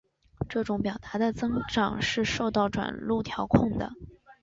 [0.49, 3.93] 这种表达的增长是受到转录调控的。